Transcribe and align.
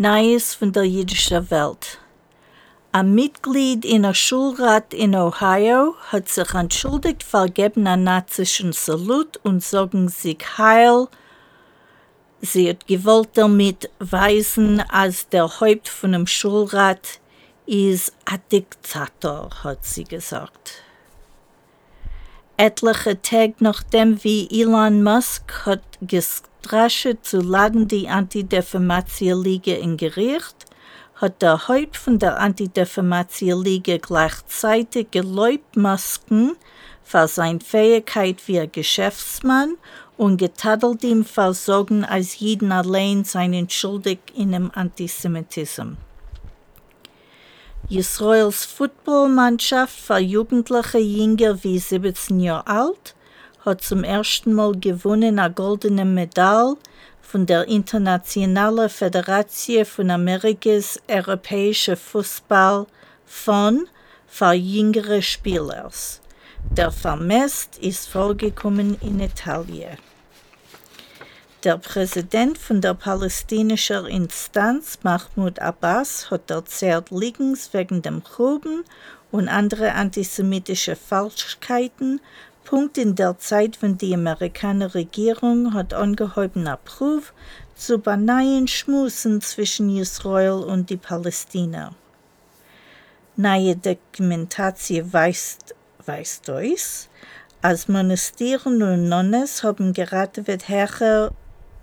Neues 0.00 0.54
von 0.54 0.70
der 0.70 0.84
jüdischen 0.84 1.50
Welt. 1.50 1.98
Ein 2.92 3.16
Mitglied 3.16 3.84
in 3.84 4.04
der 4.04 4.14
Schulrat 4.14 4.94
in 4.94 5.16
Ohio 5.16 5.96
hat 6.12 6.28
sich 6.28 6.54
entschuldigt 6.54 7.24
vergeben 7.24 7.84
einen 7.88 8.04
nazischen 8.04 8.72
Salut 8.72 9.38
und 9.42 9.60
sagen 9.60 10.08
sich 10.08 10.38
heil. 10.56 11.08
Sie 12.40 12.68
hat 12.68 12.86
gewollt 12.86 13.30
damit 13.34 13.90
weisen, 13.98 14.80
als 14.88 15.28
der 15.30 15.58
Haupt 15.58 15.88
von 15.88 16.12
dem 16.12 16.28
Schulrat 16.28 17.18
ist 17.66 18.12
ein 18.24 18.40
Diktator, 18.52 19.50
hat 19.64 19.84
sie 19.84 20.04
gesagt. 20.04 20.84
Etliche 22.60 23.22
Tage 23.22 23.54
nachdem 23.60 24.24
wie 24.24 24.48
Elon 24.50 25.04
Musk 25.04 25.64
hat 25.64 25.80
gestrascht 26.02 27.18
zu 27.22 27.40
laden 27.40 27.86
die 27.86 28.08
Antidefamation-Liga 28.08 29.74
in 29.74 29.96
Gericht, 29.96 30.66
hat 31.14 31.40
der 31.40 31.68
Haupt 31.68 31.96
von 31.96 32.18
der 32.18 32.40
Antidefamation-Liga 32.40 33.98
gleichzeitig 33.98 35.12
geläubt 35.12 35.76
Masken 35.76 36.56
für 37.04 37.28
seine 37.28 37.60
Fähigkeit 37.60 38.42
wie 38.48 38.66
Geschäftsmann 38.66 39.76
und 40.16 40.38
getadelt 40.38 41.04
ihm 41.04 41.24
Versorgen 41.24 42.04
als 42.04 42.40
jeden 42.40 42.72
allein 42.72 43.22
seinen 43.22 43.70
schuldig 43.70 44.18
in 44.34 44.50
dem 44.50 44.72
Antisemitismus. 44.74 46.07
Israels 47.90 48.66
Footballmannschaft 48.66 49.98
für 49.98 50.18
Jugendliche 50.18 50.98
jünger 50.98 51.64
wie 51.64 51.78
17 51.78 52.38
Jahre 52.38 52.66
alt 52.66 53.14
hat 53.64 53.80
zum 53.80 54.04
ersten 54.04 54.52
Mal 54.52 54.78
gewonnen 54.78 55.38
eine 55.38 55.54
goldene 55.54 56.04
Medaille 56.04 56.76
von 57.22 57.46
der 57.46 57.66
Internationalen 57.66 58.90
Föderation 58.90 59.86
von 59.86 60.10
Amerikas 60.10 61.00
Europäische 61.08 61.96
Fußball 61.96 62.86
von 63.24 63.88
für 64.26 64.52
jüngere 64.52 65.22
Spieler. 65.22 65.90
Der 66.70 66.90
Vermest 66.90 67.78
ist 67.78 68.06
vorgekommen 68.06 68.98
in 69.00 69.18
Italien. 69.20 69.96
Der 71.64 71.76
Präsident 71.76 72.56
von 72.56 72.80
der 72.80 72.94
palästinischen 72.94 74.06
Instanz, 74.06 75.00
Mahmoud 75.02 75.58
Abbas, 75.58 76.30
hat 76.30 76.52
erzählt, 76.52 77.10
Liegens 77.10 77.74
wegen 77.74 78.00
dem 78.00 78.22
Gruben 78.22 78.84
und 79.32 79.48
andere 79.48 79.94
antisemitische 79.94 80.94
Falschkeiten, 80.94 82.20
Punkt 82.62 82.96
in 82.96 83.16
der 83.16 83.38
Zeit, 83.38 83.82
wenn 83.82 83.98
die 83.98 84.14
amerikanische 84.14 84.94
Regierung 84.94 85.74
hat 85.74 85.94
angehoben 85.94 86.70
Proof 86.84 87.32
zu 87.74 87.98
beinahen 87.98 88.68
Schmusen 88.68 89.40
zwischen 89.40 89.96
Israel 89.96 90.62
und 90.62 90.90
die 90.90 90.96
Palästina. 90.96 91.92
Neue 93.34 93.74
Dokumentation 93.74 95.12
weist, 95.12 95.74
weist 96.06 96.48
euch, 96.50 97.08
als 97.62 97.88
Monasteren 97.88 98.80
und 98.80 99.08
Nonnes 99.08 99.64
haben 99.64 99.92
gerade 99.92 100.46
wird 100.46 100.68
Herren 100.68 101.30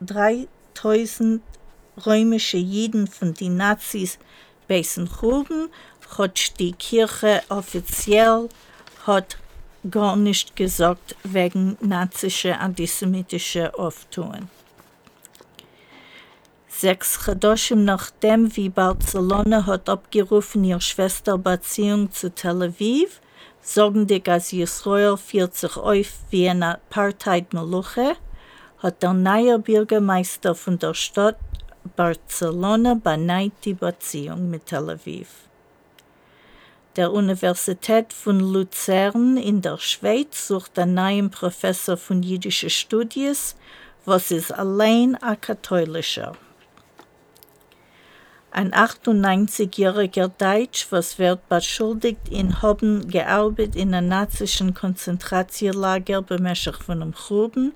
3000 0.00 1.42
römische 2.06 2.58
Juden 2.58 3.06
von 3.06 3.34
den 3.34 3.56
Nazis 3.56 4.18
beißen 4.68 5.06
Gruben, 5.08 5.68
hat 6.16 6.58
die 6.58 6.72
Kirche 6.72 7.42
offiziell 7.48 8.48
hat 9.06 9.36
gar 9.90 10.16
nicht 10.16 10.56
gesagt 10.56 11.16
wegen 11.24 11.76
nazischer 11.80 12.60
antisemitischer 12.60 13.78
Auftun. 13.78 14.48
Sechs 16.68 17.18
Chadoshim 17.24 17.84
nachdem, 17.84 18.54
wie 18.56 18.68
Barcelona 18.68 19.66
hat 19.66 19.88
abgerufen 19.88 20.64
ihre 20.64 20.80
Schwesterbeziehung 20.80 22.10
zu 22.12 22.34
Tel 22.34 22.62
Aviv, 22.62 23.20
sagen 23.60 24.06
die 24.06 24.22
als 24.26 24.52
Israel 24.52 25.16
führt 25.16 25.54
sich 25.54 25.76
auf 25.76 26.12
wie 26.30 26.48
eine 26.48 26.74
Apartheid-Meluche, 26.74 28.16
hat 28.82 29.02
der 29.02 29.12
neue 29.12 29.58
Bürgermeister 29.58 30.54
von 30.54 30.78
der 30.78 30.94
Stadt 30.94 31.36
Barcelona 31.96 32.94
beneid 32.94 33.52
die 33.64 33.74
Beziehung 33.74 34.50
mit 34.50 34.66
Tel 34.66 34.90
Aviv. 34.90 35.28
Der 36.96 37.12
Universität 37.12 38.12
von 38.12 38.40
Luzern 38.40 39.36
in 39.36 39.62
der 39.62 39.78
Schweiz 39.78 40.48
sucht 40.48 40.78
einen 40.78 40.94
neuen 40.94 41.30
Professor 41.30 41.96
von 41.96 42.22
jüdischen 42.22 42.70
Studien, 42.70 43.36
was 44.04 44.30
ist 44.30 44.52
allein 44.52 45.14
ein 45.16 45.40
katholischer. 45.40 46.32
Ein 48.52 48.72
98-jähriger 48.72 50.28
Deutsch, 50.36 50.88
was 50.90 51.20
wird 51.20 51.48
beschuldigt 51.48 52.28
in 52.28 52.60
haben 52.60 53.08
gearbeitet 53.08 53.76
in 53.76 53.94
einem 53.94 54.08
nazischen 54.08 54.74
Konzentrationslager 54.74 56.20
bemäßig 56.22 56.74
von 56.76 57.00
einem 57.00 57.12
Gruben, 57.12 57.72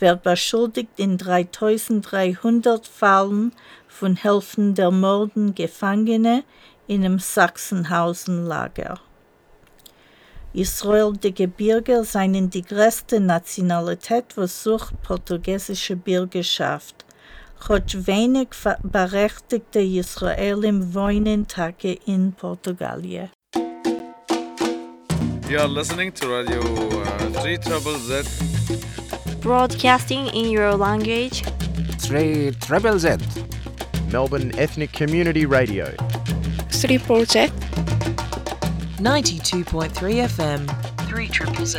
wird 0.00 0.22
beschuldigt 0.22 0.98
in 0.98 1.18
3300 1.18 2.86
Fällen 2.86 3.52
von 3.86 4.16
Helfen 4.16 4.74
der 4.74 4.90
Morden 4.90 5.54
Gefangene 5.54 6.44
in 6.86 7.04
einem 7.04 7.18
Sachsenhausen-Lager. 7.18 9.00
Israel 10.54 11.12
die 11.12 11.34
Gebirge 11.34 12.04
seien 12.04 12.50
die 12.50 12.62
größte 12.62 13.20
Nationalität, 13.20 14.36
was 14.36 14.62
sucht 14.62 15.00
portugiesische 15.02 15.94
Bürgerschaft. 15.94 17.04
Hat 17.68 18.06
wenig 18.06 18.48
berechtigte 18.82 19.80
Israelim 19.80 20.94
wohnen 20.94 21.46
Tage 21.46 21.98
in 22.06 22.32
Portugal. 22.32 23.02
You 25.48 25.58
are 25.58 25.68
listening 25.68 26.12
to 26.12 26.28
Radio 26.28 26.60
uh, 26.60 27.42
3 27.42 27.56
Trouble 27.56 27.98
Z. 27.98 28.26
Broadcasting 29.40 30.26
in 30.28 30.50
your 30.50 30.74
language. 30.74 31.42
3 32.00 32.52
Treble 32.60 32.98
Z. 32.98 33.16
Melbourne 34.10 34.52
Ethnic 34.58 34.92
Community 34.92 35.46
Radio. 35.46 35.94
3 36.70 36.98
Project. 36.98 37.54
92.3 38.98 39.92
FM. 40.26 41.08
3 41.08 41.28
Triple 41.28 41.66
Z. 41.66 41.78